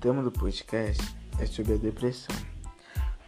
tema 0.00 0.22
do 0.22 0.32
podcast 0.32 1.14
é 1.38 1.44
sobre 1.44 1.74
a 1.74 1.76
depressão. 1.76 2.34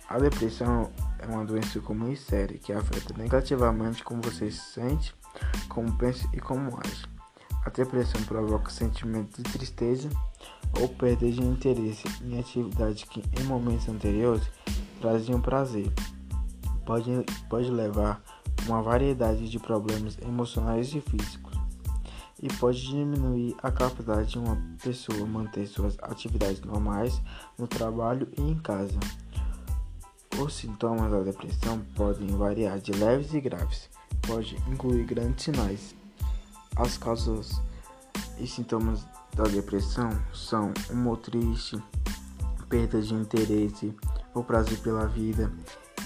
A 0.08 0.18
depressão 0.18 0.90
é 1.18 1.26
uma 1.26 1.44
doença 1.44 1.78
comum 1.80 2.10
e 2.10 2.16
séria 2.16 2.58
que 2.58 2.72
afeta 2.72 3.14
negativamente 3.16 4.02
como 4.02 4.22
você 4.22 4.50
se 4.50 4.72
sente, 4.72 5.14
como 5.68 5.92
pensa 5.98 6.26
e 6.32 6.40
como 6.40 6.78
age. 6.78 7.04
A 7.64 7.70
depressão 7.70 8.22
provoca 8.24 8.70
sentimento 8.70 9.42
de 9.42 9.50
tristeza 9.50 10.08
ou 10.80 10.88
perda 10.88 11.30
de 11.30 11.42
interesse 11.42 12.04
em 12.24 12.38
atividades 12.38 13.04
que 13.04 13.22
em 13.38 13.44
momentos 13.44 13.88
anteriores 13.88 14.42
traziam 14.98 15.42
prazer. 15.42 15.92
Pode, 16.86 17.10
pode 17.50 17.70
levar 17.70 18.22
a 18.66 18.68
uma 18.68 18.82
variedade 18.82 19.48
de 19.48 19.58
problemas 19.58 20.16
emocionais 20.22 20.92
e 20.94 21.00
físicos 21.02 21.61
e 22.42 22.48
pode 22.48 22.82
diminuir 22.82 23.54
a 23.62 23.70
capacidade 23.70 24.30
de 24.30 24.38
uma 24.38 24.60
pessoa 24.82 25.24
manter 25.24 25.66
suas 25.66 25.96
atividades 26.02 26.60
normais 26.62 27.22
no 27.56 27.68
trabalho 27.68 28.28
e 28.36 28.42
em 28.42 28.58
casa. 28.58 28.98
Os 30.38 30.54
sintomas 30.54 31.10
da 31.10 31.20
depressão 31.20 31.80
podem 31.94 32.26
variar 32.36 32.80
de 32.80 32.90
leves 32.92 33.32
e 33.32 33.40
graves, 33.40 33.88
pode 34.26 34.56
incluir 34.68 35.04
grandes 35.04 35.44
sinais. 35.44 35.94
As 36.74 36.98
causas 36.98 37.60
e 38.38 38.46
sintomas 38.46 39.06
da 39.36 39.44
depressão 39.44 40.10
são 40.34 40.72
humor 40.90 41.18
triste, 41.18 41.80
perda 42.68 43.00
de 43.00 43.14
interesse 43.14 43.94
ou 44.34 44.42
prazer 44.42 44.78
pela 44.78 45.06
vida, 45.06 45.52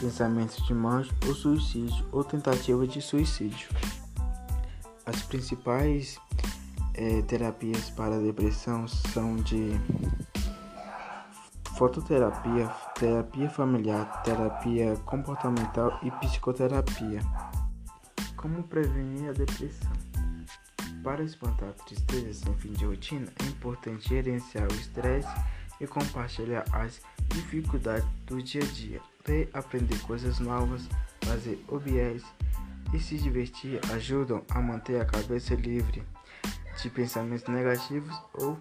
pensamentos 0.00 0.64
de 0.66 0.74
morte 0.74 1.14
ou 1.26 1.34
suicídio 1.34 2.04
ou 2.12 2.22
tentativa 2.22 2.86
de 2.86 3.00
suicídio. 3.00 3.68
As 5.06 5.22
principais 5.22 6.18
é, 6.94 7.22
terapias 7.22 7.90
para 7.90 8.18
depressão 8.18 8.88
são 8.88 9.36
de 9.36 9.70
fototerapia, 11.76 12.68
terapia 12.98 13.48
familiar, 13.48 14.22
terapia 14.24 14.96
comportamental 15.04 15.96
e 16.02 16.10
psicoterapia. 16.10 17.20
Como 18.36 18.64
prevenir 18.64 19.30
a 19.30 19.32
depressão? 19.32 19.92
Para 21.04 21.22
espantar 21.22 21.68
a 21.68 21.84
tristeza 21.84 22.44
sem 22.44 22.54
fim 22.56 22.72
de 22.72 22.84
rotina, 22.84 23.32
é 23.40 23.46
importante 23.46 24.08
gerenciar 24.08 24.66
o 24.72 24.74
estresse 24.74 25.32
e 25.80 25.86
compartilhar 25.86 26.64
as 26.72 27.00
dificuldades 27.28 28.08
do 28.26 28.42
dia 28.42 28.62
a 28.62 28.66
dia. 28.66 29.00
Ler, 29.28 29.48
aprender 29.52 30.00
coisas 30.00 30.40
novas, 30.40 30.88
fazer 31.22 31.64
hobbies 31.68 32.24
e 32.92 32.98
se 32.98 33.16
divertir 33.16 33.80
ajudam 33.92 34.44
a 34.48 34.60
manter 34.60 35.00
a 35.00 35.04
cabeça 35.04 35.54
livre 35.54 36.02
de 36.82 36.90
pensamentos 36.90 37.46
negativos 37.48 38.14
ou 38.34 38.58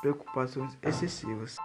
preocupações 0.00 0.76
excessivas. 0.82 1.56